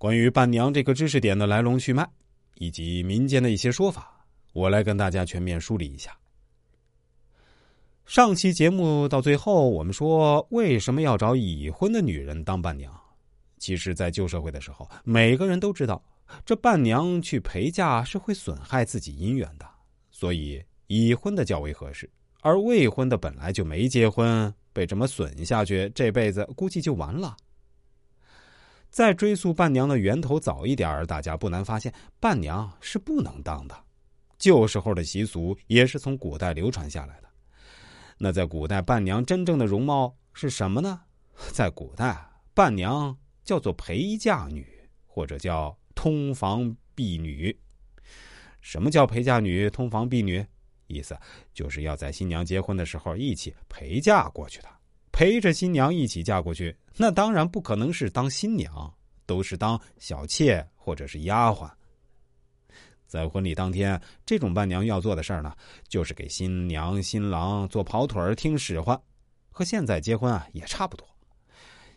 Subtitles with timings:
[0.00, 2.08] 关于伴娘这个知识点的来龙去脉，
[2.54, 6.16] 以及民间的一些说法，我来跟大家全面梳理一下。
[8.06, 12.90] 上期节目到最后，我们说为什么要找已婚的女人当伴娘？
[13.58, 16.02] 其实，在旧社会的时候，每个人都知道，
[16.46, 19.68] 这伴娘去陪嫁是会损害自己姻缘的，
[20.10, 22.08] 所以已婚的较为合适。
[22.40, 27.36] 而未婚的本来就没结婚，被这么损下去，这辈子估计就完了。
[28.90, 33.84] 再追溯伴娘的源头早一点大家不难发现，伴娘是不能当的。
[34.38, 37.28] 旧时候的习俗也是从古代流传下来的。
[38.18, 41.02] 那在古代，伴娘真正的容貌是什么呢？
[41.52, 44.66] 在古代，伴娘叫做陪嫁女，
[45.06, 47.56] 或者叫通房婢女。
[48.60, 50.44] 什么叫陪嫁女、通房婢女？
[50.86, 51.16] 意思
[51.54, 54.68] 就是要在新娘结婚的时候一起陪嫁过去的。
[55.20, 58.90] 陪着新娘一起嫁过去，那当然不可能是当新娘，
[59.26, 61.70] 都是当小妾或者是丫鬟。
[63.06, 65.54] 在婚礼当天，这种伴娘要做的事儿呢，
[65.86, 68.98] 就是给新娘新郎做跑腿听使唤，
[69.50, 71.06] 和现在结婚啊也差不多。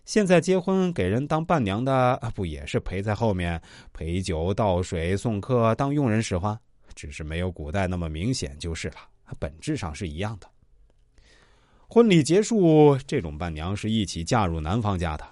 [0.04, 3.62] 现在结婚给人当伴娘的，不也是陪在后面
[3.94, 6.60] 陪酒倒水送客当佣人使唤，
[6.94, 8.96] 只是没有古代那么明显就是了，
[9.40, 10.53] 本质上是一样的。
[11.94, 15.24] 婚礼结束，这种伴娘是一起嫁入男方家的。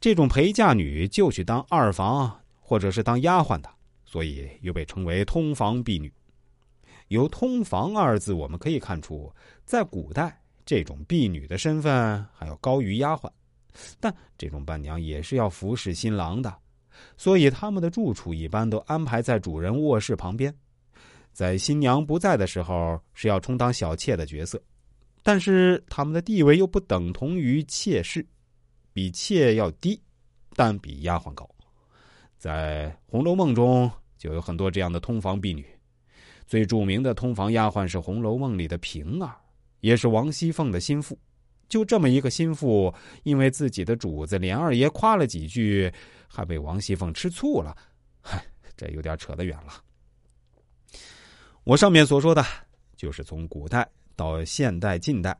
[0.00, 3.68] 这种陪嫁女就去当二房或者是当丫鬟的，
[4.06, 6.10] 所以又被称为通房婢女。
[7.08, 9.30] 由“通房”二字，我们可以看出，
[9.66, 13.30] 在古代这种婢女的身份还要高于丫鬟。
[14.00, 16.56] 但这种伴娘也是要服侍新郎的，
[17.18, 20.54] 所以他们的住处一般都安排在主人卧室旁边。
[21.34, 24.58] 在新娘不在的时候，是要充当小妾的角色。
[25.22, 28.26] 但是他们的地位又不等同于妾室，
[28.92, 30.00] 比妾要低，
[30.54, 31.48] 但比丫鬟高。
[32.36, 35.64] 在《红楼梦》中就有很多这样的通房婢女，
[36.46, 39.36] 最著名的通房丫鬟是《红楼梦》里的平儿，
[39.80, 41.16] 也是王熙凤的心腹。
[41.68, 45.90] 就这么一个心腹，因为自己的主子连二爷夸了几句，
[46.26, 47.74] 还被王熙凤吃醋了。
[48.20, 48.44] 嗨，
[48.76, 49.72] 这有点扯得远了。
[51.64, 52.44] 我上面所说的，
[52.96, 53.88] 就是从古代。
[54.16, 55.36] 到现代、近代，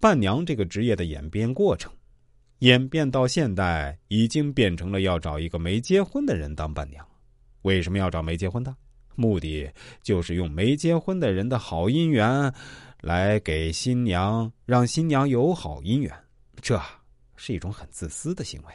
[0.00, 1.92] 伴娘这个职业的演变过程，
[2.60, 7.06] 演变到现代，已经变成了要找一个没结婚的人当伴娘。
[7.62, 8.74] 为什么要找没结婚的？
[9.14, 9.68] 目的
[10.00, 12.54] 就是用没结婚的人的好姻缘，
[13.00, 16.14] 来给新娘，让新娘有好姻缘。
[16.60, 16.80] 这
[17.36, 18.72] 是一种很自私的行为。